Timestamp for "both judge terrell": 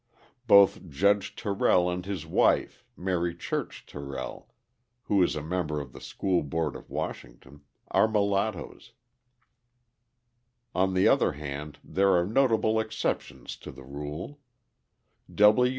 0.47-1.87